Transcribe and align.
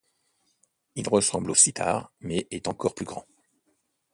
Il 0.95 1.07
ressemble 1.07 1.51
au 1.51 1.53
sitar, 1.53 2.11
mais 2.21 2.47
est 2.49 2.67
encore 2.67 2.95
plus 2.95 3.05
grand. 3.05 3.27